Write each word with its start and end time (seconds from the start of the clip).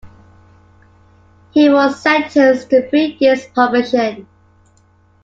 He 1.51 1.69
was 1.69 2.01
sentenced 2.01 2.71
to 2.71 2.89
three 2.89 3.15
years' 3.19 3.45
probation. 3.45 4.27